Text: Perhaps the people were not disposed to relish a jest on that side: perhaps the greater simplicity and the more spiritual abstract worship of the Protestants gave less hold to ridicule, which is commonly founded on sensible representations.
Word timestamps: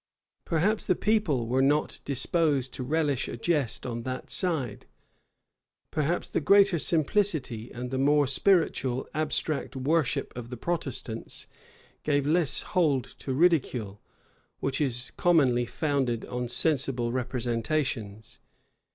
Perhaps 0.45 0.85
the 0.85 0.95
people 0.95 1.45
were 1.45 1.61
not 1.61 1.99
disposed 2.05 2.73
to 2.73 2.81
relish 2.81 3.27
a 3.27 3.37
jest 3.37 3.85
on 3.85 4.01
that 4.01 4.31
side: 4.31 4.87
perhaps 5.91 6.27
the 6.27 6.41
greater 6.41 6.79
simplicity 6.79 7.69
and 7.71 7.91
the 7.91 7.99
more 7.99 8.25
spiritual 8.25 9.07
abstract 9.13 9.75
worship 9.75 10.33
of 10.35 10.49
the 10.49 10.57
Protestants 10.57 11.45
gave 12.01 12.25
less 12.25 12.63
hold 12.73 13.03
to 13.19 13.31
ridicule, 13.31 14.01
which 14.59 14.81
is 14.81 15.11
commonly 15.17 15.65
founded 15.67 16.25
on 16.25 16.47
sensible 16.47 17.11
representations. 17.11 18.39